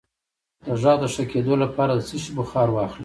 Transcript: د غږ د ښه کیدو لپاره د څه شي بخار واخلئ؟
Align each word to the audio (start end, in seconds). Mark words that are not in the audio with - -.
د 0.65 0.65
غږ 0.81 0.95
د 1.01 1.03
ښه 1.13 1.23
کیدو 1.31 1.53
لپاره 1.63 1.91
د 1.95 2.01
څه 2.09 2.15
شي 2.23 2.31
بخار 2.39 2.67
واخلئ؟ 2.71 2.99